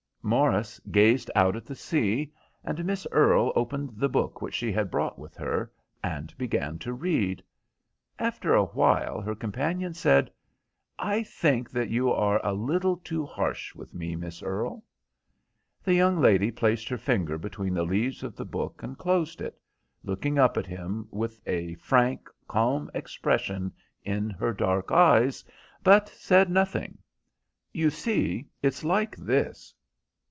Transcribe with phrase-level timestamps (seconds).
[0.23, 2.31] Morris gazed out at the sea,
[2.63, 5.71] and Miss Earle opened the book which she had brought with her,
[6.03, 7.41] and began to read.
[8.19, 10.29] After a while her companion said—
[10.99, 14.83] "I think that you are a little too harsh with me, Miss Earle."
[15.83, 19.59] The young lady placed her finger between the leaves of the book and closed it,
[20.03, 23.73] looking up at him with a frank, calm expression
[24.03, 25.43] in her dark eyes,
[25.83, 26.99] but said nothing.
[27.73, 29.73] "You see, it's like this.